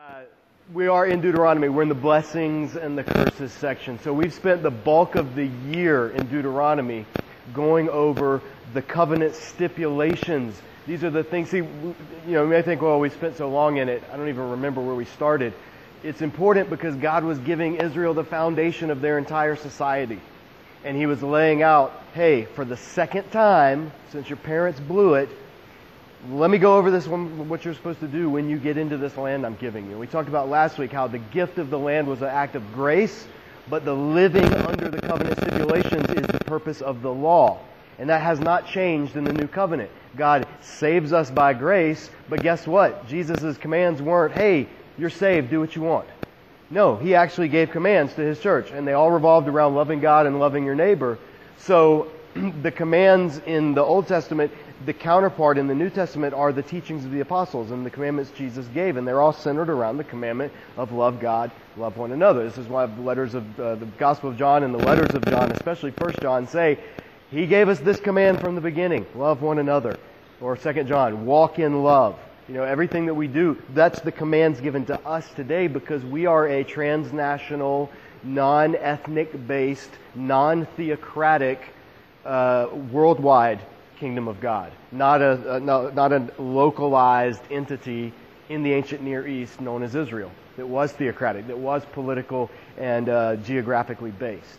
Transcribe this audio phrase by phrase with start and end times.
[0.00, 0.22] Uh,
[0.72, 1.68] we are in Deuteronomy.
[1.68, 3.98] We're in the blessings and the curses section.
[3.98, 7.04] So we've spent the bulk of the year in Deuteronomy
[7.52, 8.40] going over
[8.72, 10.58] the covenant stipulations.
[10.86, 11.94] These are the things, see, you
[12.24, 14.02] know, you may think, well, we spent so long in it.
[14.10, 15.52] I don't even remember where we started.
[16.02, 20.20] It's important because God was giving Israel the foundation of their entire society.
[20.82, 25.28] And He was laying out, hey, for the second time, since your parents blew it,
[26.28, 28.98] let me go over this one, what you're supposed to do when you get into
[28.98, 29.96] this land I'm giving you.
[29.96, 32.74] We talked about last week how the gift of the land was an act of
[32.74, 33.26] grace,
[33.70, 37.58] but the living under the covenant stipulations is the purpose of the law.
[37.98, 39.90] And that has not changed in the new covenant.
[40.16, 43.06] God saves us by grace, but guess what?
[43.08, 44.68] Jesus' commands weren't, hey,
[44.98, 46.08] you're saved, do what you want.
[46.68, 50.26] No, He actually gave commands to His church, and they all revolved around loving God
[50.26, 51.18] and loving your neighbor.
[51.58, 52.08] So,
[52.62, 54.52] the commands in the Old Testament
[54.86, 58.30] the counterpart in the New Testament are the teachings of the apostles and the commandments
[58.36, 62.44] Jesus gave, and they're all centered around the commandment of love God, love one another.
[62.44, 65.24] This is why the letters of uh, the Gospel of John and the letters of
[65.26, 66.78] John, especially First John, say
[67.30, 69.98] he gave us this command from the beginning: love one another.
[70.40, 72.18] Or Second John, walk in love.
[72.48, 76.24] You know, everything that we do, that's the commands given to us today because we
[76.24, 77.90] are a transnational,
[78.22, 81.60] non-ethnic based, non-theocratic,
[82.24, 83.60] uh, worldwide
[84.00, 88.12] kingdom of God, not a, a no, not a localized entity
[88.48, 93.08] in the ancient Near East known as Israel that was theocratic, that was political and
[93.08, 94.58] uh, geographically based.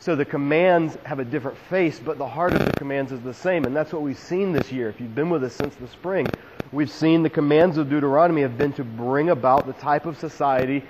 [0.00, 3.34] So the commands have a different face, but the heart of the commands is the
[3.34, 4.88] same, and that's what we've seen this year.
[4.88, 6.26] If you've been with us since the spring,
[6.72, 10.82] we've seen the commands of Deuteronomy have been to bring about the type of society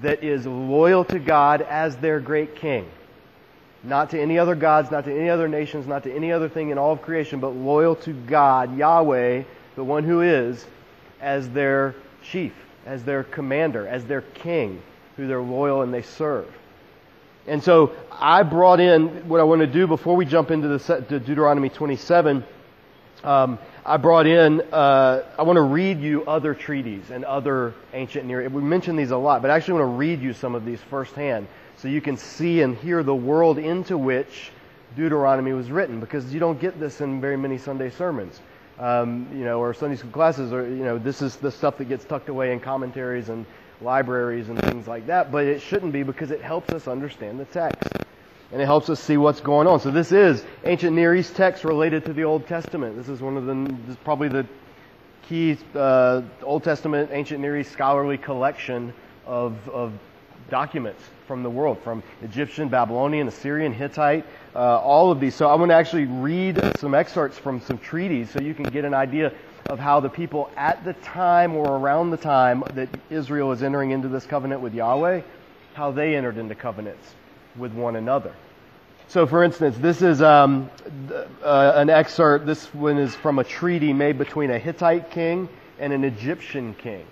[0.00, 2.88] that is loyal to God as their great king
[3.84, 6.70] not to any other gods, not to any other nations, not to any other thing
[6.70, 9.42] in all of creation, but loyal to God, Yahweh,
[9.74, 10.64] the one who is,
[11.20, 12.52] as their chief,
[12.86, 14.80] as their commander, as their king,
[15.16, 16.52] who they're loyal and they serve.
[17.46, 20.78] And so I brought in what I want to do before we jump into the
[21.08, 22.44] to Deuteronomy 27.
[23.24, 28.26] Um, I brought in, uh, I want to read you other treaties and other ancient
[28.26, 28.48] near.
[28.48, 30.80] We mention these a lot, but I actually want to read you some of these
[30.82, 31.48] firsthand
[31.82, 34.52] so you can see and hear the world into which
[34.94, 38.40] Deuteronomy was written, because you don't get this in very many Sunday sermons,
[38.78, 41.86] um, you know, or Sunday school classes, or you know, this is the stuff that
[41.86, 43.44] gets tucked away in commentaries and
[43.80, 45.32] libraries and things like that.
[45.32, 47.90] But it shouldn't be because it helps us understand the text
[48.52, 49.80] and it helps us see what's going on.
[49.80, 52.96] So this is ancient Near East text related to the Old Testament.
[52.96, 53.54] This is one of the
[53.86, 54.46] this is probably the
[55.22, 58.94] key uh, Old Testament ancient Near East scholarly collection
[59.26, 59.92] of of
[60.48, 65.34] documents from the world, from Egyptian, Babylonian, Assyrian, Hittite, uh, all of these.
[65.34, 68.84] So I'm going to actually read some excerpts from some treaties so you can get
[68.84, 69.32] an idea
[69.66, 73.92] of how the people at the time or around the time that Israel is entering
[73.92, 75.22] into this covenant with Yahweh,
[75.72, 77.14] how they entered into covenants
[77.56, 78.34] with one another.
[79.08, 80.68] So, for instance, this is um,
[81.42, 82.44] uh, an excerpt.
[82.44, 85.48] This one is from a treaty made between a Hittite king
[85.78, 87.06] and an Egyptian king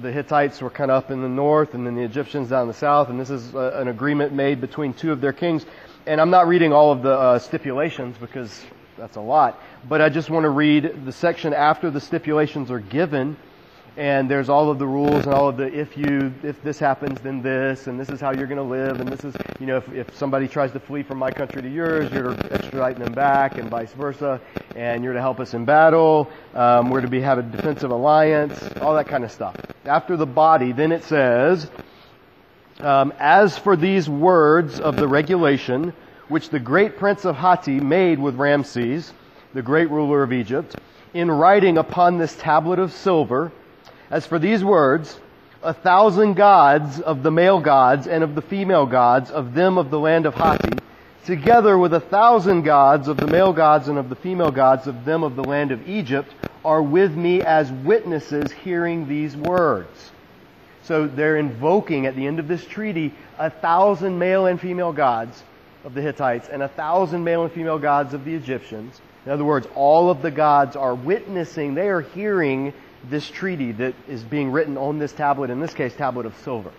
[0.00, 2.68] the Hittites were kind of up in the north, and then the Egyptians down in
[2.68, 5.66] the south, and this is uh, an agreement made between two of their kings.
[6.06, 8.64] And I'm not reading all of the uh, stipulations because
[8.96, 12.80] that's a lot, but I just want to read the section after the stipulations are
[12.80, 13.36] given
[14.00, 17.20] and there's all of the rules and all of the if you if this happens
[17.20, 19.76] then this and this is how you're going to live and this is you know
[19.76, 23.58] if, if somebody tries to flee from my country to yours you're extraditing them back
[23.58, 24.40] and vice versa
[24.74, 26.30] and you're to help us in battle.
[26.54, 29.54] Um, we're to be have a defensive alliance all that kind of stuff.
[29.84, 31.70] After the body then it says
[32.78, 35.92] um, as for these words of the regulation
[36.28, 39.12] which the great prince of hatti made with ramses
[39.52, 40.76] the great ruler of egypt
[41.12, 43.52] in writing upon this tablet of silver
[44.10, 45.18] as for these words,
[45.62, 49.90] a thousand gods of the male gods and of the female gods of them of
[49.90, 50.78] the land of Hatti,
[51.24, 55.04] together with a thousand gods of the male gods and of the female gods of
[55.04, 56.32] them of the land of Egypt,
[56.64, 60.10] are with me as witnesses hearing these words.
[60.82, 65.42] So they're invoking at the end of this treaty a thousand male and female gods
[65.84, 69.00] of the Hittites and a thousand male and female gods of the Egyptians.
[69.24, 72.72] In other words, all of the gods are witnessing, they are hearing
[73.08, 76.72] this treaty that is being written on this tablet, in this case, tablet of silver.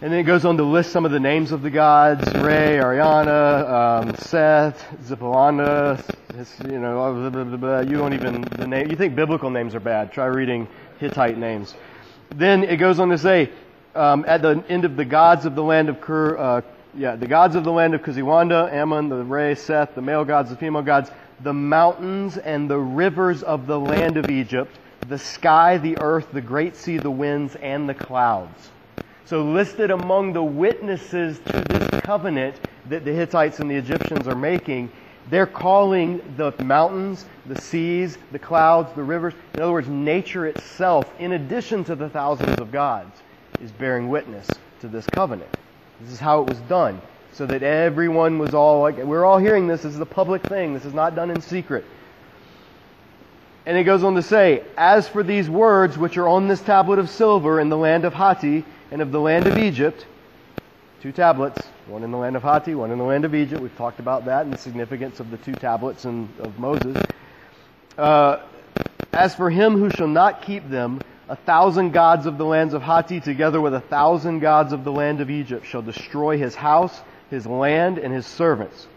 [0.00, 2.76] And then it goes on to list some of the names of the gods, Re,
[2.80, 6.02] Arinna, um, Seth, Zippalanda,
[6.68, 9.80] you know, blah, blah, blah, you don't even, the name, you think biblical names are
[9.80, 10.12] bad.
[10.12, 10.66] Try reading
[10.98, 11.76] Hittite names.
[12.30, 13.50] Then it goes on to say,
[13.94, 16.62] um, at the end of the gods of the land of Ker, uh,
[16.94, 20.50] yeah, the gods of the land of Kuziwanda, Ammon, the Re, Seth, the male gods,
[20.50, 21.10] the female gods,
[21.42, 24.78] the mountains and the rivers of the land of Egypt,
[25.08, 28.70] the sky, the earth, the great sea, the winds, and the clouds.
[29.24, 32.56] So listed among the witnesses to this covenant
[32.88, 34.90] that the Hittites and the Egyptians are making,
[35.30, 41.08] they're calling the mountains, the seas, the clouds, the rivers, in other words, nature itself,
[41.18, 43.22] in addition to the thousands of gods,
[43.62, 44.48] is bearing witness
[44.80, 45.50] to this covenant.
[46.00, 47.00] This is how it was done.
[47.32, 49.82] So that everyone was all like, we're all hearing this.
[49.82, 50.74] This is a public thing.
[50.74, 51.84] This is not done in secret.
[53.64, 56.98] And it goes on to say, As for these words which are on this tablet
[56.98, 60.04] of silver in the land of Hatti and of the land of Egypt,
[61.00, 63.62] two tablets, one in the land of Hatti, one in the land of Egypt.
[63.62, 66.96] We've talked about that and the significance of the two tablets and of Moses.
[67.96, 68.40] Uh,
[69.12, 72.82] As for him who shall not keep them, a thousand gods of the lands of
[72.82, 77.00] Hatti together with a thousand gods of the land of Egypt shall destroy his house,
[77.30, 78.88] his land, and his servants.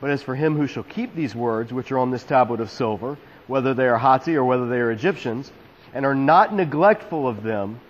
[0.00, 2.70] But as for him who shall keep these words which are on this tablet of
[2.70, 5.50] silver, whether they are Hatti or whether they are Egyptians,
[5.94, 7.80] and are not neglectful of them,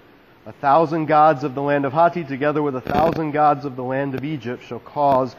[0.45, 3.85] a thousand gods of the land of Hatti together with a thousand gods of the
[3.85, 5.37] land of Egypt shall cause,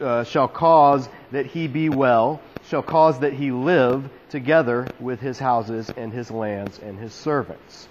[0.00, 5.38] uh, shall cause that he be well, shall cause that he live together with his
[5.38, 7.88] houses and his lands and his servants.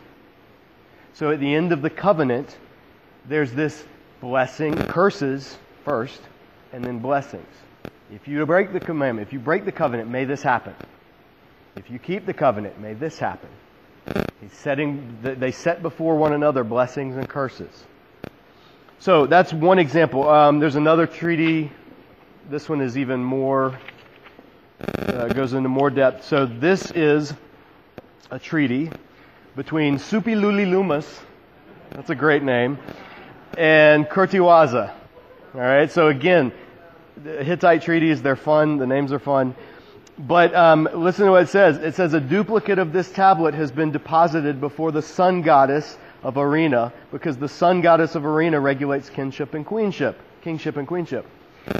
[1.13, 2.55] So at the end of the covenant,
[3.27, 3.83] there's this
[4.21, 6.21] blessing, curses first,
[6.71, 7.45] and then blessings.
[8.13, 10.75] If you break the commandment, if you break the covenant, may this happen.
[11.75, 13.49] If you keep the covenant, may this happen.
[14.41, 17.85] He's setting, they set before one another blessings and curses.
[18.99, 20.29] So that's one example.
[20.29, 21.71] Um, there's another treaty.
[22.49, 23.79] This one is even more,
[25.07, 26.25] uh, goes into more depth.
[26.25, 27.33] So this is
[28.31, 28.89] a treaty
[29.55, 31.19] between Suppilulilumus,
[31.91, 32.79] that's a great name,
[33.57, 34.93] and Kertiwaza.
[35.53, 36.53] All right, so again,
[37.21, 39.53] the Hittite treaties, they're fun, the names are fun.
[40.27, 41.77] But um, listen to what it says.
[41.77, 46.35] It says, A duplicate of this tablet has been deposited before the sun goddess of
[46.35, 50.19] Arinna, because the sun goddess of Arinna regulates kinship and queenship.
[50.43, 51.25] Kingship and queenship.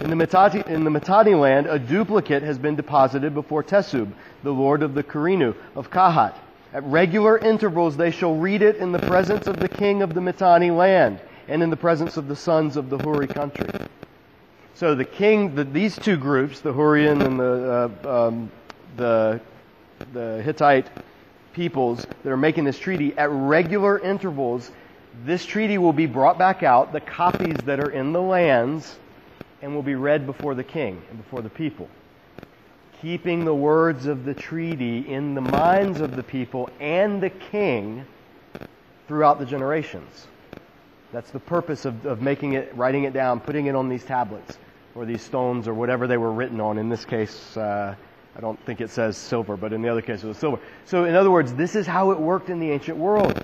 [0.03, 4.11] In the Mitanni, in the Mitanni land, a duplicate has been deposited before Teshub,
[4.41, 6.33] the lord of the Karinu, of Kahat.
[6.73, 10.21] At regular intervals they shall read it in the presence of the king of the
[10.21, 13.69] Mitanni land, and in the presence of the sons of the Huri country.
[14.81, 18.51] So the king, the, these two groups, the Hurrian and the, uh, um,
[18.97, 19.39] the,
[20.11, 20.87] the Hittite
[21.53, 24.71] peoples that are making this treaty, at regular intervals,
[25.23, 28.97] this treaty will be brought back out, the copies that are in the lands,
[29.61, 31.87] and will be read before the king and before the people.
[33.03, 38.03] Keeping the words of the treaty in the minds of the people and the king
[39.07, 40.25] throughout the generations.
[41.13, 44.57] That's the purpose of, of making it, writing it down, putting it on these tablets
[44.95, 46.77] or these stones or whatever they were written on.
[46.77, 47.95] In this case, uh,
[48.35, 50.59] I don't think it says silver, but in the other case it was silver.
[50.85, 53.37] So in other words, this is how it worked in the ancient world.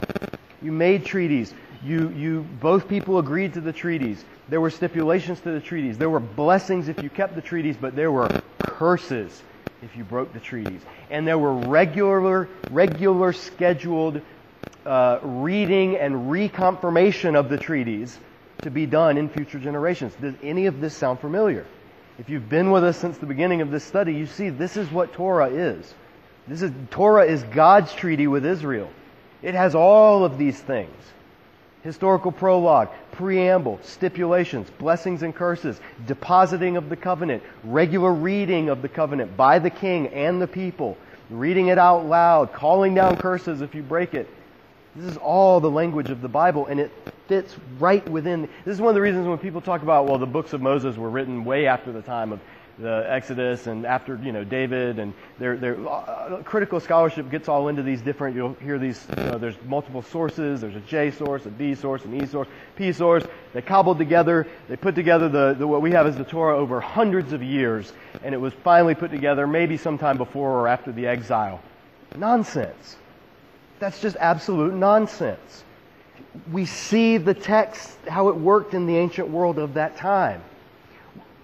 [0.62, 1.54] You made treaties.
[1.84, 4.24] You, you, both people agreed to the treaties.
[4.50, 5.98] There were stipulations to the treaties.
[5.98, 9.42] There were blessings if you kept the treaties, but there were curses
[9.82, 10.82] if you broke the treaties.
[11.10, 14.22] And there were regular, regular scheduled
[14.86, 18.18] uh, reading and reconfirmation of the treaties
[18.62, 20.14] to be done in future generations.
[20.20, 21.66] Does any of this sound familiar?
[22.20, 24.92] If you've been with us since the beginning of this study, you see this is
[24.92, 25.94] what Torah is.
[26.48, 28.90] This is Torah is God's treaty with Israel.
[29.42, 30.92] It has all of these things.
[31.84, 38.90] Historical prologue, preamble, stipulations, blessings and curses, depositing of the covenant, regular reading of the
[38.90, 40.98] covenant by the king and the people,
[41.30, 44.28] reading it out loud, calling down curses if you break it,
[44.98, 46.92] this is all the language of the Bible, and it
[47.28, 48.50] fits right within.
[48.66, 50.98] This is one of the reasons when people talk about, well, the books of Moses
[50.98, 52.40] were written way after the time of
[52.80, 57.70] the Exodus and after, you know, David, and their, their uh, critical scholarship gets all
[57.70, 61.74] into these different, you'll hear these, there's multiple sources, there's a J source, a D
[61.74, 63.24] source, an E source, P source.
[63.54, 66.80] They cobbled together, they put together the, the what we have as the Torah over
[66.80, 67.92] hundreds of years,
[68.24, 71.62] and it was finally put together maybe sometime before or after the exile.
[72.16, 72.96] Nonsense.
[73.80, 75.64] That's just absolute nonsense.
[76.52, 80.44] We see the text, how it worked in the ancient world of that time.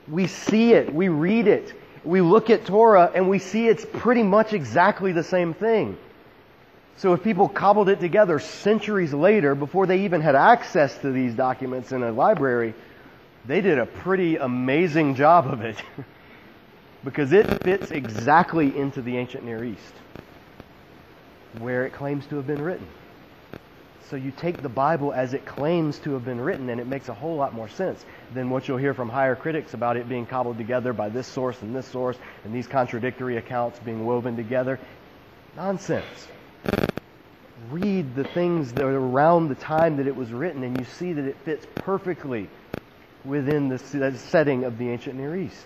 [0.07, 1.73] We see it, we read it,
[2.03, 5.97] we look at Torah, and we see it's pretty much exactly the same thing.
[6.97, 11.33] So if people cobbled it together centuries later, before they even had access to these
[11.33, 12.73] documents in a library,
[13.45, 15.81] they did a pretty amazing job of it.
[17.03, 19.93] because it fits exactly into the ancient Near East
[21.59, 22.88] where it claims to have been written.
[24.10, 27.10] So you take the Bible as it claims to have been written, and it makes
[27.10, 30.25] a whole lot more sense than what you'll hear from higher critics about it being
[30.25, 34.79] cobbled together by this source and this source, and these contradictory accounts being woven together.
[35.55, 36.27] Nonsense.
[37.69, 41.13] read the things that are around the time that it was written, and you see
[41.13, 42.50] that it fits perfectly
[43.24, 45.65] within the setting of the ancient Near East.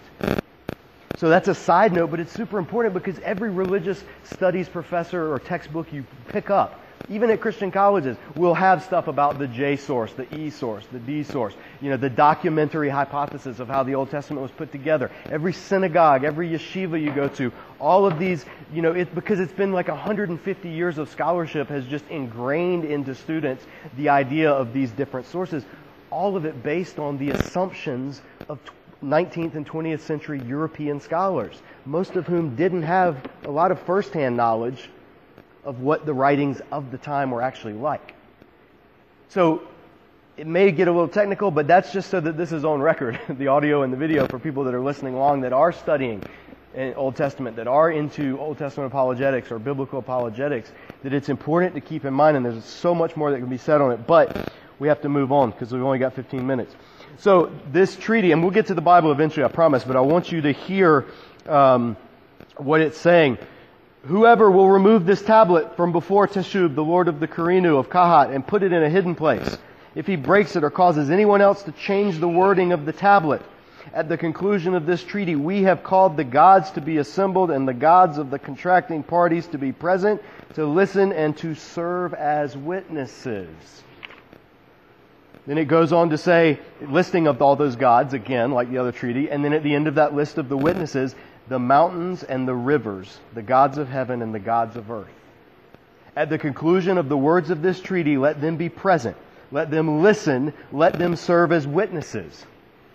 [1.17, 5.39] So that's a side note, but it's super important because every religious studies professor or
[5.39, 6.79] textbook you pick up
[7.09, 10.99] even at Christian colleges, we'll have stuff about the J source, the E source, the
[10.99, 15.09] D source, you know, the documentary hypothesis of how the Old Testament was put together.
[15.29, 19.53] Every synagogue, every yeshiva you go to, all of these, you know, it, because it's
[19.53, 24.91] been like 150 years of scholarship has just ingrained into students the idea of these
[24.91, 25.63] different sources.
[26.09, 28.59] All of it based on the assumptions of
[29.03, 34.35] 19th and 20th century European scholars, most of whom didn't have a lot of firsthand
[34.35, 34.89] knowledge
[35.67, 38.15] of what the writings of the time were actually like.
[39.27, 39.67] So
[40.37, 43.19] it may get a little technical, but that's just so that this is on record,
[43.29, 46.23] the audio and the video for people that are listening along that are studying
[46.95, 50.71] Old Testament, that are into Old Testament apologetics or biblical apologetics,
[51.03, 53.57] that it's important to keep in mind, and there's so much more that can be
[53.57, 56.73] said on it, but we have to move on because we've only got 15 minutes.
[57.17, 60.31] So this treaty, and we'll get to the Bible eventually, I promise, but I want
[60.31, 61.07] you to hear
[61.45, 61.97] um,
[62.55, 63.37] what it's saying.
[64.05, 68.33] Whoever will remove this tablet from before Teshub, the lord of the Karinu of Kahat,
[68.33, 69.57] and put it in a hidden place,
[69.95, 73.41] if he breaks it or causes anyone else to change the wording of the tablet,
[73.93, 77.67] at the conclusion of this treaty, we have called the gods to be assembled and
[77.67, 80.21] the gods of the contracting parties to be present,
[80.53, 83.47] to listen and to serve as witnesses.
[85.45, 88.91] Then it goes on to say, listing of all those gods, again, like the other
[88.91, 91.15] treaty, and then at the end of that list of the witnesses,
[91.49, 95.07] the mountains and the rivers, the gods of heaven and the gods of earth.
[96.15, 99.15] At the conclusion of the words of this treaty, let them be present.
[99.51, 100.53] Let them listen.
[100.71, 102.45] Let them serve as witnesses.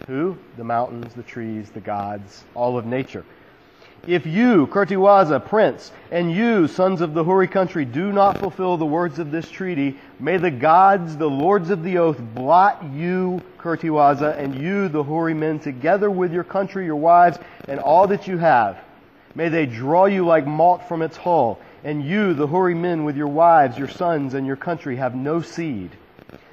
[0.06, 0.36] Who?
[0.56, 3.24] The mountains, the trees, the gods, all of nature.
[4.06, 8.84] If you, Kertiwaza, prince, and you, sons of the Huri country, do not fulfill the
[8.84, 14.36] words of this treaty, may the gods, the lords of the oath, blot you, Kertiwaza,
[14.36, 18.38] and you, the Huri men, together with your country, your wives, and all that you
[18.38, 18.76] have.
[19.36, 23.16] May they draw you like malt from its hull, and you, the Huri men, with
[23.16, 25.92] your wives, your sons, and your country, have no seed.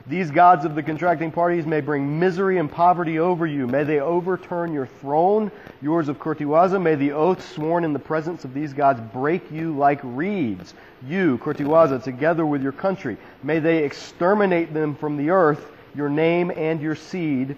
[0.09, 3.67] These gods of the contracting parties may bring misery and poverty over you.
[3.67, 5.51] May they overturn your throne,
[5.83, 6.81] yours of Kurtiwaza.
[6.81, 10.73] May the oath sworn in the presence of these gods break you like reeds.
[11.07, 13.17] You, Kurtiwaza, together with your country.
[13.43, 15.63] May they exterminate them from the earth,
[15.93, 17.55] your name and your seed,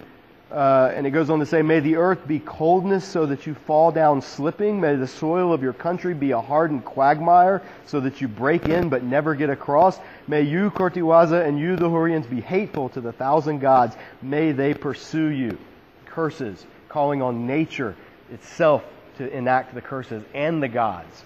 [0.52, 3.54] uh, and it goes on to say, May the earth be coldness so that you
[3.54, 4.80] fall down slipping.
[4.80, 8.90] May the soil of your country be a hardened quagmire so that you break in
[8.90, 9.98] but never get across.
[10.28, 13.96] May you, Kortiwaza, and you, the Hurrians, be hateful to the thousand gods.
[14.20, 15.58] May they pursue you.
[16.04, 17.96] Curses, calling on nature
[18.30, 18.84] itself
[19.16, 21.24] to enact the curses and the gods.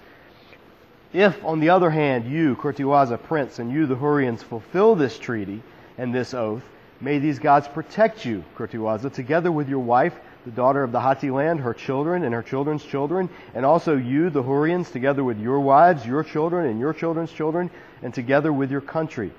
[1.13, 5.63] If, on the other hand, you, Kortiwaza, prince, and you, the Hurrians, fulfill this treaty
[5.99, 6.63] and this oath,
[7.01, 10.15] May these gods protect you, Kurtiwaza, together with your wife,
[10.47, 14.31] the daughter of the Hatti land, her children and her children's children, and also you,
[14.31, 17.71] the Hurrians, together with your wives, your children, and your children's children,
[18.03, 19.31] and together with your country.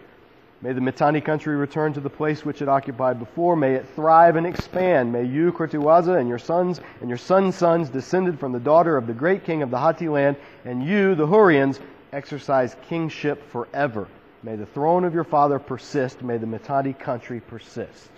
[0.61, 3.55] May the Mitanni country return to the place which it occupied before.
[3.55, 5.11] May it thrive and expand.
[5.11, 9.07] May you, Kurtiwaza, and your sons and your sons' sons, descended from the daughter of
[9.07, 10.35] the great king of the Hatti land,
[10.65, 11.79] and you, the Hurrians,
[12.11, 14.07] exercise kingship forever.
[14.47, 16.21] May the throne of your father persist.
[16.21, 18.09] May the Mitanni country persist.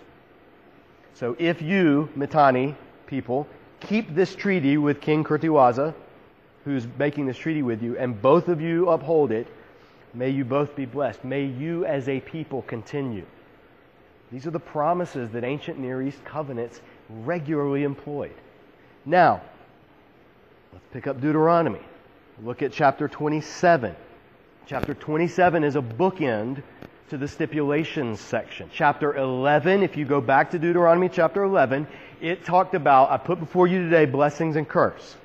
[1.16, 2.76] So if you, Mitanni
[3.08, 3.48] people,
[3.80, 5.96] keep this treaty with King Kurtiwaza,
[6.66, 9.48] who's making this treaty with you, and both of you uphold it,
[10.14, 11.24] may you both be blessed.
[11.24, 13.26] May you as a people continue.
[14.32, 18.36] These are the promises that ancient Near East covenants regularly employed.
[19.04, 19.42] Now,
[20.74, 21.82] let's pick up Deuteronomy.
[22.44, 23.96] Look at chapter 27.
[24.70, 26.62] Chapter 27 is a bookend
[27.10, 28.70] to the stipulations section.
[28.72, 31.88] Chapter 11, if you go back to Deuteronomy chapter 11,
[32.22, 35.16] it talked about, I put before you today blessings and curse.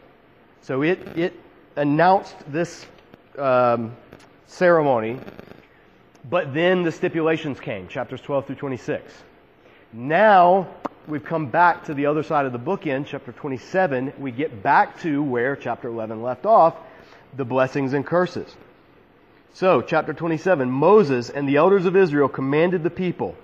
[0.63, 1.35] So it, it
[1.77, 2.87] announced this
[3.39, 3.95] um,
[4.47, 5.21] ceremony,
[6.31, 9.13] but then the stipulations came, chapters 12 through 26.
[9.93, 10.69] Now,
[11.07, 14.15] we've come back to the other side of the bookend, chapter 27.
[14.19, 16.77] We get back to where chapter 11 left off,
[17.37, 18.57] the blessings and curses.
[19.55, 23.37] So, chapter 27, Moses and the elders of Israel commanded the people,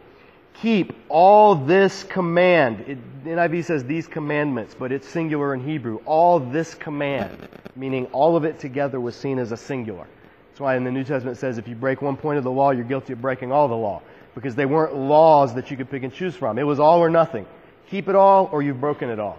[0.55, 2.81] keep all this command.
[2.81, 6.01] It, NIV says these commandments, but it's singular in Hebrew.
[6.07, 10.05] All this command, meaning all of it together was seen as a singular.
[10.49, 12.51] That's why in the New Testament it says if you break one point of the
[12.51, 14.03] law, you're guilty of breaking all the law.
[14.35, 16.59] Because they weren't laws that you could pick and choose from.
[16.59, 17.47] It was all or nothing.
[17.89, 19.39] Keep it all or you've broken it all.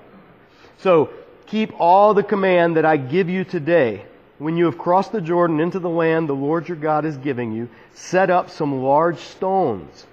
[0.77, 1.09] So,
[1.47, 4.05] keep all the command that I give you today
[4.41, 7.51] When you have crossed the Jordan into the land the Lord your God is giving
[7.51, 10.07] you, set up some large stones.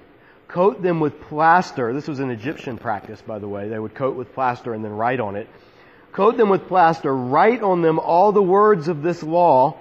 [0.49, 1.95] Coat them with plaster.
[1.95, 3.71] This was an Egyptian practice, by the way.
[3.71, 5.49] They would coat with plaster and then write on it.
[6.13, 7.17] Coat them with plaster.
[7.17, 9.79] Write on them all the words of this law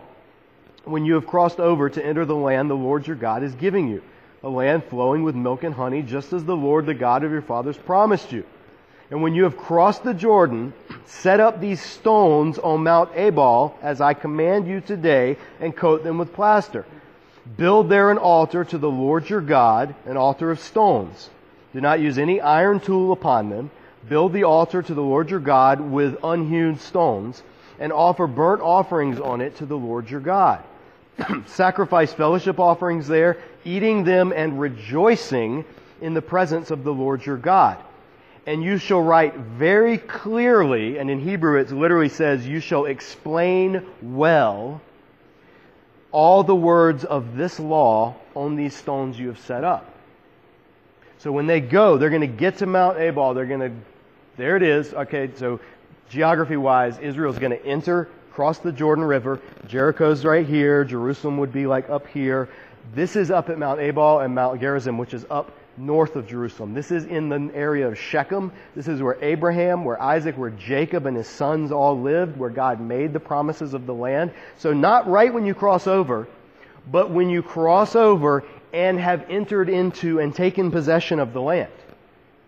[0.86, 3.90] when you have crossed over to enter the land the Lord your God is giving
[3.90, 4.02] you,
[4.44, 7.42] a land flowing with milk and honey, just as the Lord, the God of your
[7.42, 8.46] fathers, promised you.
[9.10, 10.74] And when you have crossed the Jordan,
[11.06, 16.18] set up these stones on Mount Ebal, as I command you today, and coat them
[16.18, 16.86] with plaster.
[17.56, 21.30] Build there an altar to the Lord your God, an altar of stones.
[21.74, 23.72] Do not use any iron tool upon them.
[24.10, 27.44] Build the altar to the Lord your God with unhewn stones,
[27.80, 30.62] and offer burnt offerings on it to the Lord your God.
[31.46, 35.64] Sacrifice fellowship offerings there, eating them and rejoicing
[36.02, 37.78] in the presence of the Lord your God
[38.48, 43.86] and you shall write very clearly, and in Hebrew it literally says, you shall explain
[44.02, 44.82] well
[46.14, 49.94] all the words of this law on these stones you have set up.
[51.20, 53.34] So when they go, they're going to get to Mount Ebal.
[53.34, 53.72] They're going to,
[54.38, 54.94] there it is.
[54.94, 55.60] Okay, so
[56.10, 59.42] geography wise, Israel's going to enter, cross the Jordan River.
[59.68, 60.86] Jericho's right here.
[60.86, 62.48] Jerusalem would be like up here.
[62.94, 66.74] This is up at Mount Ebal and Mount Gerizim, which is up north of Jerusalem.
[66.74, 68.52] This is in the area of Shechem.
[68.76, 72.82] This is where Abraham, where Isaac, where Jacob and his sons all lived, where God
[72.82, 74.32] made the promises of the land.
[74.58, 76.28] So not right when you cross over,
[76.92, 78.44] but when you cross over
[78.74, 81.72] and have entered into and taken possession of the land.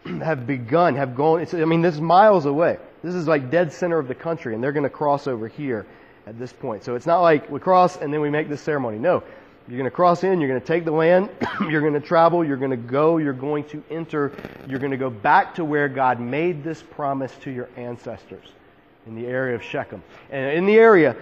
[0.24, 2.78] have begun, have gone, I mean, this is miles away.
[3.04, 5.86] This is like dead center of the country, and they're going to cross over here
[6.28, 6.84] at this point.
[6.84, 9.00] So it's not like we cross and then we make this ceremony.
[9.00, 9.24] No,
[9.70, 11.30] you're going to cross in, you're going to take the land,
[11.70, 14.32] you're going to travel, you're going to go, you're going to enter,
[14.68, 18.48] you're going to go back to where God made this promise to your ancestors
[19.06, 20.02] in the area of Shechem.
[20.32, 21.16] And in the area,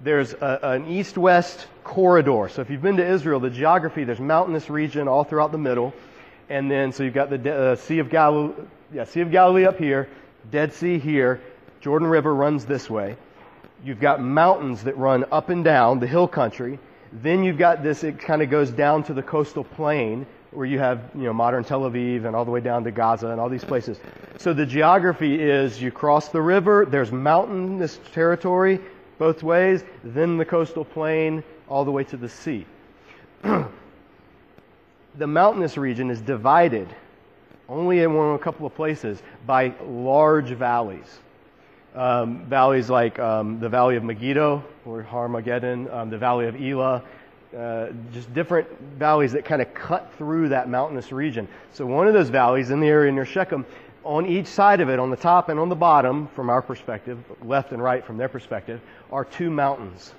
[0.00, 2.50] there's a, an east west corridor.
[2.50, 5.94] So if you've been to Israel, the geography, there's mountainous region all throughout the middle.
[6.50, 8.52] And then, so you've got the uh, Sea of Galilee,
[8.92, 10.10] yeah, Sea of Galilee up here,
[10.50, 11.40] Dead Sea here,
[11.80, 13.16] Jordan River runs this way.
[13.82, 16.78] You've got mountains that run up and down the hill country.
[17.22, 20.80] Then you've got this, it kind of goes down to the coastal plain where you
[20.80, 23.48] have, you know, modern Tel Aviv and all the way down to Gaza and all
[23.48, 23.98] these places.
[24.36, 28.80] So the geography is you cross the river, there's mountainous territory
[29.18, 32.66] both ways, then the coastal plain all the way to the sea.
[33.42, 33.66] the
[35.26, 36.88] mountainous region is divided
[37.68, 41.20] only in one, a couple of places by large valleys
[41.94, 47.02] um, valleys like um, the Valley of Megiddo or Armageddon, um, the Valley of Elah,
[47.56, 51.46] uh, just different valleys that kind of cut through that mountainous region.
[51.72, 53.64] So one of those valleys in the area near Shechem,
[54.02, 57.18] on each side of it, on the top and on the bottom, from our perspective,
[57.42, 58.80] left and right from their perspective,
[59.12, 60.12] are two mountains.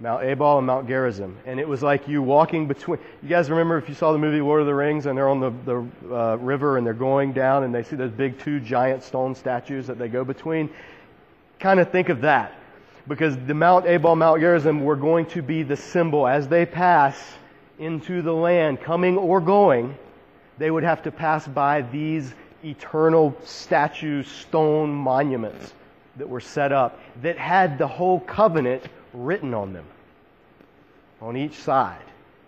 [0.00, 1.36] Mount Ebal and Mount Gerizim.
[1.46, 2.98] And it was like you walking between.
[3.22, 5.38] You guys remember if you saw the movie Lord of the Rings and they're on
[5.38, 9.04] the, the uh, river and they're going down and they see those big two giant
[9.04, 10.68] stone statues that they go between?
[11.58, 12.52] Kind of think of that.
[13.06, 17.20] Because the Mount Ebal, Mount Gerizim were going to be the symbol as they pass
[17.78, 19.96] into the land, coming or going,
[20.58, 22.32] they would have to pass by these
[22.64, 25.74] eternal statue stone monuments
[26.16, 29.84] that were set up that had the whole covenant written on them
[31.20, 32.00] on each side.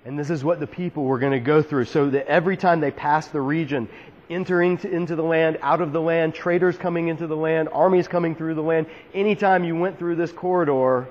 [0.05, 2.81] And this is what the people were going to go through so that every time
[2.81, 3.89] they passed the region,
[4.29, 8.35] entering into the land, out of the land, traders coming into the land, armies coming
[8.35, 8.87] through the land.
[9.15, 11.07] Anytime you went through this corridor,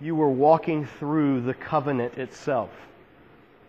[0.00, 2.70] you were walking through the covenant itself.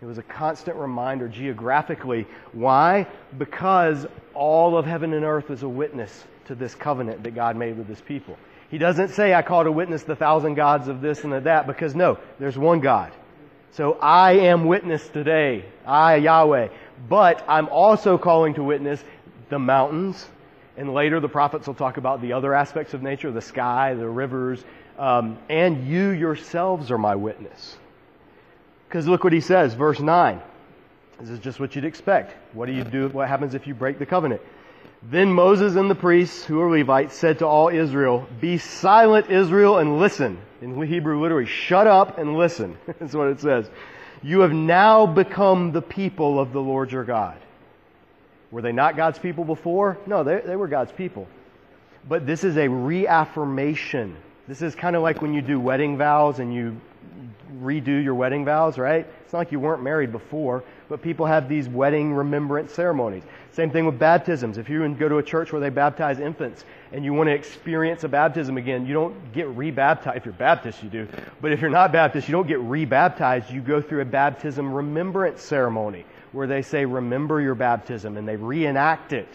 [0.00, 2.26] It was a constant reminder geographically.
[2.52, 3.06] Why?
[3.38, 7.78] Because all of heaven and earth is a witness to this covenant that God made
[7.78, 8.36] with his people.
[8.68, 11.66] He doesn't say, I call to witness the thousand gods of this and of that,
[11.66, 13.12] because no, there's one God.
[13.72, 15.64] So I am witness today.
[15.86, 16.68] I, Yahweh.
[17.08, 19.02] But I'm also calling to witness
[19.48, 20.26] the mountains.
[20.76, 24.08] And later the prophets will talk about the other aspects of nature, the sky, the
[24.08, 24.64] rivers.
[24.98, 27.76] Um, and you yourselves are my witness.
[28.88, 30.40] Because look what he says, verse 9.
[31.20, 32.34] This is just what you'd expect.
[32.52, 33.08] What do you do?
[33.08, 34.40] What happens if you break the covenant?
[35.02, 39.78] Then Moses and the priests, who are Levites, said to all Israel, Be silent, Israel,
[39.78, 40.38] and listen.
[40.60, 42.78] In Hebrew, literally, shut up and listen.
[43.00, 43.68] That's what it says.
[44.22, 47.36] You have now become the people of the Lord your God.
[48.50, 49.98] Were they not God's people before?
[50.06, 51.26] No, they, they were God's people.
[52.08, 54.16] But this is a reaffirmation.
[54.46, 56.76] This is kind of like when you do wedding vows and you
[57.60, 59.06] redo your wedding vows, right?
[59.32, 63.22] It's not like you weren't married before, but people have these wedding remembrance ceremonies.
[63.52, 64.58] Same thing with baptisms.
[64.58, 68.04] If you go to a church where they baptize infants and you want to experience
[68.04, 70.18] a baptism again, you don't get rebaptized.
[70.18, 71.08] If you're Baptist, you do.
[71.40, 73.50] But if you're not Baptist, you don't get rebaptized.
[73.50, 78.36] You go through a baptism remembrance ceremony where they say, remember your baptism, and they
[78.36, 79.28] reenact it.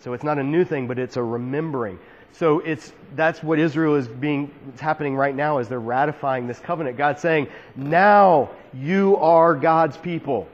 [0.00, 1.98] So it's not a new thing, but it's a remembering.
[2.32, 6.58] So it's, that's what Israel is being, it's happening right now as they're ratifying this
[6.58, 6.98] covenant.
[6.98, 10.48] God's saying, now you are God's people.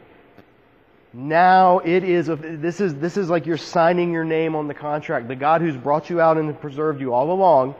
[1.13, 4.75] Now it is, a, this is, this is like you're signing your name on the
[4.75, 5.29] contract.
[5.29, 7.75] The God who's brought you out and preserved you all along,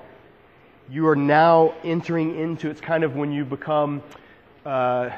[0.89, 4.03] you are now entering into, it's kind of when you become,
[4.65, 5.11] uh,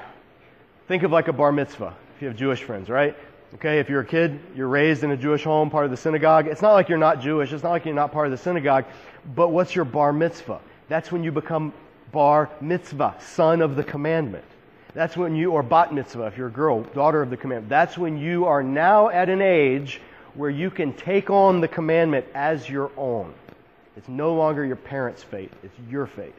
[0.89, 3.17] think of like a bar mitzvah, if you have Jewish friends, right?
[3.55, 6.49] Okay, if you're a kid, you're raised in a Jewish home, part of the synagogue.
[6.49, 7.53] It's not like you're not Jewish.
[7.53, 8.85] It's not like you're not part of the synagogue.
[9.35, 10.61] But what's your bar mitzvah?
[10.89, 11.73] That's when you become
[12.13, 14.45] bar mitzvah, son of the commandment.
[14.99, 17.69] That's when you, or bat mitzvah, if you're a girl, daughter of the commandment.
[17.69, 20.01] That's when you are now at an age
[20.35, 23.33] where you can take on the commandment as your own.
[23.97, 25.53] It's no longer your parents' faith.
[25.63, 26.35] It's your faith.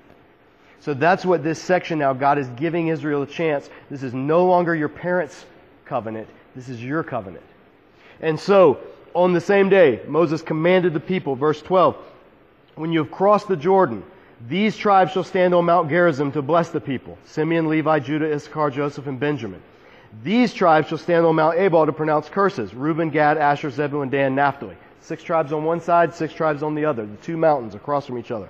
[0.82, 3.69] So that's what this section now, God is giving Israel a chance.
[3.89, 5.45] This is no longer your parents'
[5.86, 6.28] covenant.
[6.54, 7.45] This is your covenant.
[8.19, 8.82] And so,
[9.13, 11.95] on the same day, Moses commanded the people, verse 12,
[12.76, 14.04] when you have crossed the Jordan,
[14.47, 17.17] these tribes shall stand on Mount Gerizim to bless the people.
[17.25, 19.62] Simeon, Levi, Judah, Issachar, Joseph, and Benjamin.
[20.23, 22.73] These tribes shall stand on Mount Ebal to pronounce curses.
[22.73, 24.78] Reuben, Gad, Asher, Zebulun, Dan, Naphtali.
[25.02, 27.06] Six tribes on one side, six tribes on the other.
[27.06, 28.49] The two mountains across from each other.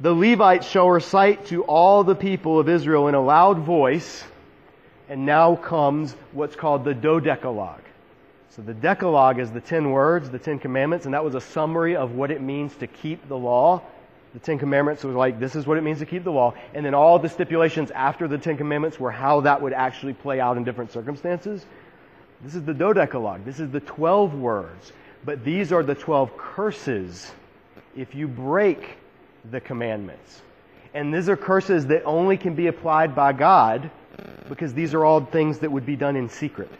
[0.00, 4.24] The Levites shall recite to all the people of Israel in a loud voice
[5.08, 7.82] and now comes what's called the Dodecalogue.
[8.50, 11.96] So the Decalogue is the ten words, the Ten Commandments, and that was a summary
[11.96, 13.82] of what it means to keep the law.
[14.34, 16.54] The Ten Commandments was like, this is what it means to keep the law.
[16.74, 20.40] And then all the stipulations after the Ten Commandments were how that would actually play
[20.40, 21.64] out in different circumstances.
[22.42, 23.44] This is the Dodecalogue.
[23.44, 24.92] This is the twelve words.
[25.24, 27.32] But these are the twelve curses
[27.96, 28.98] if you break
[29.50, 30.42] the commandments.
[30.94, 33.90] And these are curses that only can be applied by God
[34.48, 36.70] because these are all things that would be done in secret.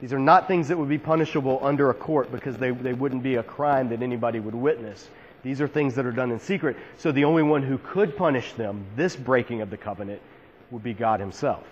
[0.00, 3.22] These are not things that would be punishable under a court because they, they wouldn't
[3.22, 5.08] be a crime that anybody would witness.
[5.46, 6.76] These are things that are done in secret.
[6.98, 10.20] So the only one who could punish them, this breaking of the covenant,
[10.72, 11.62] would be God Himself.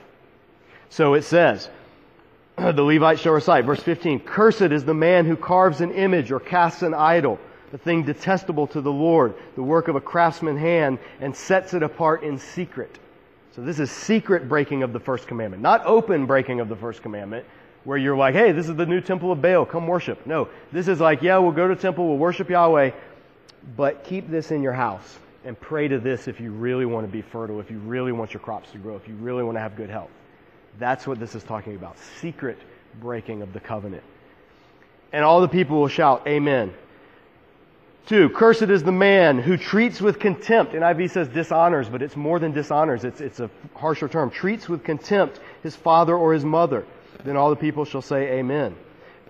[0.90, 1.68] So it says,
[2.56, 6.38] the Levites shall recite, verse 15, Cursed is the man who carves an image or
[6.38, 7.40] casts an idol,
[7.72, 11.82] a thing detestable to the Lord, the work of a craftsman's hand, and sets it
[11.82, 12.96] apart in secret.
[13.56, 17.02] So this is secret breaking of the first commandment, not open breaking of the first
[17.02, 17.44] commandment,
[17.82, 20.24] where you're like, hey, this is the new temple of Baal, come worship.
[20.26, 22.92] No, this is like, yeah, we'll go to temple, we'll worship Yahweh,
[23.77, 27.12] but keep this in your house and pray to this if you really want to
[27.12, 29.61] be fertile, if you really want your crops to grow, if you really want to
[29.61, 30.11] have good health.
[30.79, 31.96] That's what this is talking about.
[32.20, 32.59] Secret
[33.00, 34.03] breaking of the covenant.
[35.12, 36.74] And all the people will shout, Amen.
[38.07, 40.74] Two, cursed is the man who treats with contempt.
[40.74, 43.03] NIV says dishonors, but it's more than dishonors.
[43.03, 44.31] It's, it's a harsher term.
[44.31, 46.85] Treats with contempt his father or his mother.
[47.24, 48.77] Then all the people shall say amen.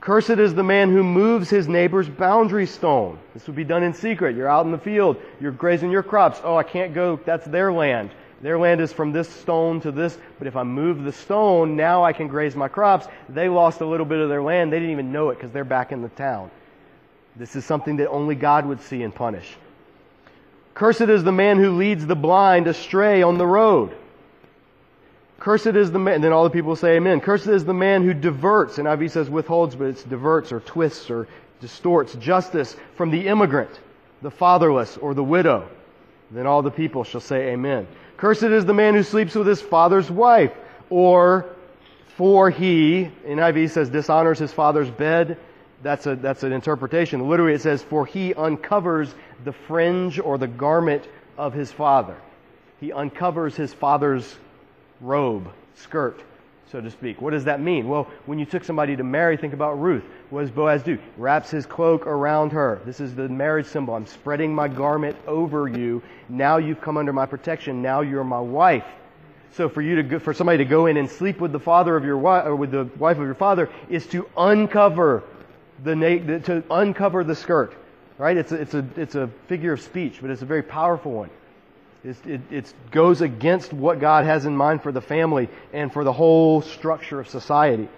[0.04, 3.18] Cursed is the man who moves his neighbor's boundary stone.
[3.32, 4.36] This would be done in secret.
[4.36, 5.16] You're out in the field.
[5.40, 6.42] You're grazing your crops.
[6.44, 7.18] Oh, I can't go.
[7.24, 8.10] That's their land.
[8.42, 12.04] Their land is from this stone to this, but if I move the stone, now
[12.04, 13.06] I can graze my crops.
[13.30, 14.70] They lost a little bit of their land.
[14.70, 16.50] They didn't even know it because they're back in the town.
[17.34, 19.56] This is something that only God would see and punish.
[20.74, 23.96] Cursed is the man who leads the blind astray on the road.
[25.44, 27.20] Cursed is the man, and then all the people say amen.
[27.20, 31.28] Cursed is the man who diverts, NIV says withholds, but it's diverts or twists or
[31.60, 33.68] distorts justice from the immigrant,
[34.22, 35.68] the fatherless, or the widow.
[36.30, 37.86] Then all the people shall say amen.
[38.16, 40.52] Cursed is the man who sleeps with his father's wife,
[40.88, 41.44] or
[42.16, 45.36] for he, NIV says dishonors his father's bed
[45.82, 47.28] that's, a, that's an interpretation.
[47.28, 52.16] Literally, it says, For he uncovers the fringe or the garment of his father.
[52.80, 54.36] He uncovers his father's
[55.04, 56.20] robe, skirt,
[56.72, 57.20] so to speak.
[57.20, 57.88] What does that mean?
[57.88, 60.02] Well, when you took somebody to marry, think about Ruth.
[60.30, 60.98] What does Boaz do?
[61.16, 62.80] Wraps his cloak around her.
[62.84, 63.94] This is the marriage symbol.
[63.94, 66.02] I'm spreading my garment over you.
[66.28, 67.82] Now you've come under my protection.
[67.82, 68.86] Now you're my wife.
[69.52, 71.96] So for you to go, for somebody to go in and sleep with the father
[71.96, 75.22] of your wife or with the wife of your father is to uncover
[75.84, 75.94] the,
[76.46, 77.76] to uncover the skirt.
[78.18, 78.36] Right?
[78.36, 81.30] It's a, it's, a, it's a figure of speech, but it's a very powerful one.
[82.04, 86.12] It it's goes against what God has in mind for the family and for the
[86.12, 87.88] whole structure of society.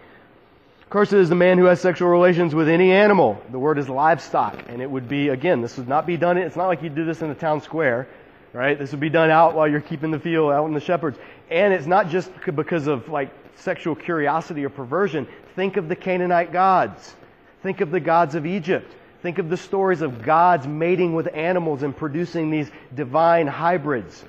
[0.89, 3.43] Cursed is the man who has sexual relations with any animal.
[3.51, 6.55] The word is livestock, and it would be, again, this would not be done, it's
[6.55, 8.07] not like you do this in the town square,
[8.53, 8.79] right?
[8.79, 11.19] This would be done out while you're keeping the field, out in the shepherds.
[11.51, 16.53] And it's not just because of like sexual curiosity or perversion, think of the Canaanite
[16.53, 17.17] gods.
[17.65, 18.95] Think of the gods of Egypt.
[19.27, 24.25] Think of the stories of gods mating with animals and producing these divine hybrids.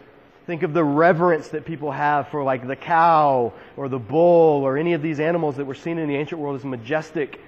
[0.47, 4.75] Think of the reverence that people have for like the cow or the bull or
[4.75, 7.39] any of these animals that were seen in the ancient world as majestic.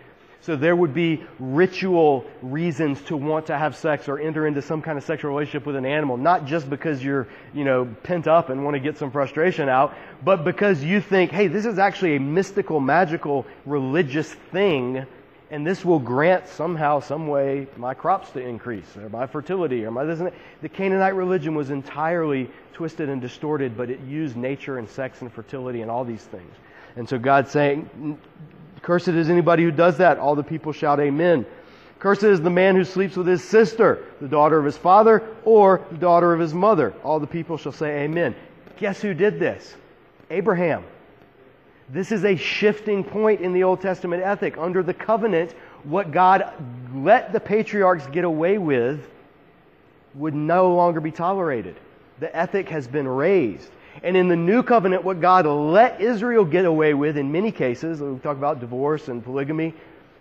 [0.42, 4.84] So there would be ritual reasons to want to have sex or enter into some
[4.84, 8.50] kind of sexual relationship with an animal, not just because you're, you know, pent up
[8.50, 12.16] and want to get some frustration out, but because you think, hey, this is actually
[12.16, 15.08] a mystical, magical, religious thing
[15.52, 19.92] and this will grant somehow, some way, my crops to increase, or my fertility, or
[19.92, 20.36] my this and that.
[20.62, 25.34] The Canaanite religion was entirely twisted and distorted, but it used nature and sex and
[25.34, 26.54] fertility and all these things.
[26.96, 28.20] And so God's saying,
[28.82, 30.18] Cursed is anybody who does that.
[30.18, 31.46] All the people shout, Amen.
[31.98, 35.82] Cursed is the man who sleeps with his sister, the daughter of his father, or
[35.92, 36.94] the daughter of his mother.
[37.04, 38.36] All the people shall say, Amen.
[38.78, 39.76] Guess who did this?
[40.30, 40.84] Abraham.
[41.92, 44.58] This is a shifting point in the Old Testament ethic.
[44.58, 46.54] Under the covenant, what God
[46.94, 49.10] let the patriarchs get away with
[50.14, 51.76] would no longer be tolerated.
[52.20, 53.72] The ethic has been raised.
[54.04, 58.02] And in the new covenant, what God let Israel get away with in many cases,
[58.02, 59.74] we talk about divorce and polygamy,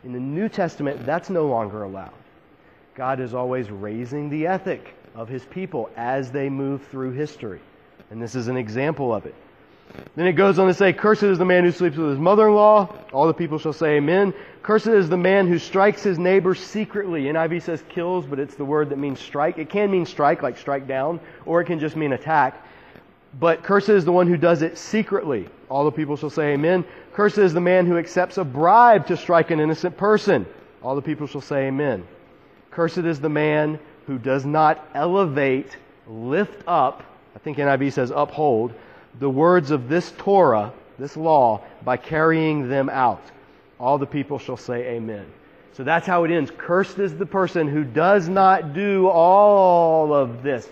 [0.04, 2.12] in the New Testament, that's no longer allowed.
[2.94, 7.60] God is always raising the ethic of his people as they move through history.
[8.10, 9.34] And this is an example of it.
[10.16, 12.48] Then it goes on to say, Cursed is the man who sleeps with his mother
[12.48, 12.94] in law.
[13.12, 14.34] All the people shall say amen.
[14.62, 17.24] Cursed is the man who strikes his neighbor secretly.
[17.24, 19.58] NIV says kills, but it's the word that means strike.
[19.58, 22.62] It can mean strike, like strike down, or it can just mean attack.
[23.38, 25.48] But cursed is the one who does it secretly.
[25.68, 26.84] All the people shall say amen.
[27.12, 30.46] Cursed is the man who accepts a bribe to strike an innocent person.
[30.82, 32.06] All the people shall say amen.
[32.70, 37.02] Cursed is the man who does not elevate, lift up,
[37.36, 38.72] I think NIV says uphold,
[39.18, 43.22] the words of this Torah, this law, by carrying them out.
[43.78, 45.26] All the people shall say amen.
[45.72, 46.50] So that's how it ends.
[46.56, 50.68] Cursed is the person who does not do all of this.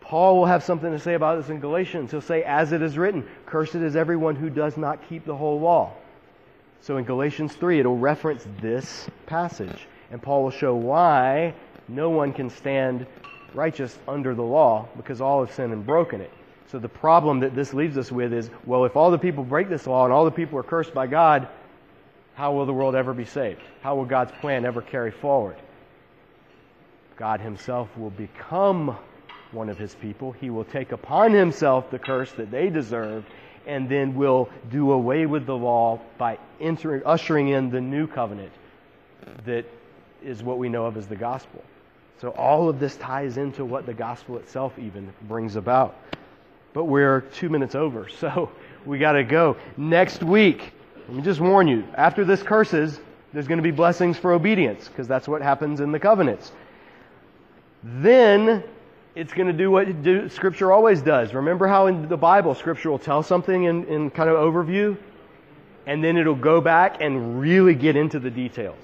[0.00, 2.12] Paul will have something to say about this in Galatians.
[2.12, 5.58] He'll say, as it is written, cursed is everyone who does not keep the whole
[5.58, 5.92] law.
[6.80, 9.88] So in Galatians 3, it'll reference this passage.
[10.12, 11.54] And Paul will show why
[11.88, 13.04] no one can stand
[13.52, 16.30] righteous under the law because all have sinned and broken it.
[16.70, 19.68] So the problem that this leaves us with is, well, if all the people break
[19.68, 21.48] this law and all the people are cursed by God,
[22.34, 23.62] how will the world ever be saved?
[23.82, 25.56] How will God's plan ever carry forward?
[27.16, 28.96] God himself will become
[29.52, 30.32] one of his people.
[30.32, 33.24] He will take upon himself the curse that they deserve
[33.66, 38.52] and then will do away with the law by entering, ushering in the new covenant
[39.44, 39.64] that
[40.22, 41.62] is what we know of as the gospel.
[42.20, 45.96] So all of this ties into what the gospel itself even brings about
[46.76, 48.52] but we're two minutes over, so
[48.84, 49.56] we got to go.
[49.78, 50.74] Next week,
[51.08, 53.00] let me just warn you, after this curses,
[53.32, 56.52] there's going to be blessings for obedience, because that's what happens in the covenants.
[57.82, 58.62] Then
[59.14, 61.32] it's going to do what do, Scripture always does.
[61.32, 64.98] Remember how in the Bible, Scripture will tell something in, in kind of overview,
[65.86, 68.76] and then it'll go back and really get into the details.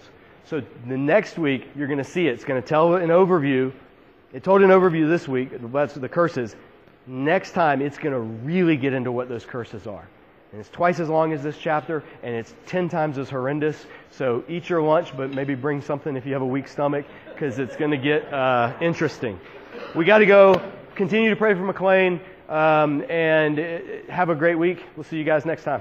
[0.46, 2.32] So the next week, you're going to see it.
[2.32, 3.70] It's going to tell an overview.
[4.32, 6.56] It told an overview this week, that's the curses.
[7.06, 10.06] Next time, it's going to really get into what those curses are.
[10.52, 13.86] And it's twice as long as this chapter, and it's ten times as horrendous.
[14.10, 17.58] So eat your lunch, but maybe bring something if you have a weak stomach, because
[17.58, 19.40] it's going to get uh, interesting.
[19.94, 20.60] We got to go.
[20.94, 24.84] Continue to pray for McLean, um, and uh, have a great week.
[24.94, 25.80] We'll see you guys next time.